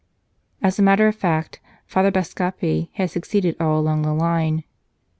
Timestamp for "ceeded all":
3.21-3.79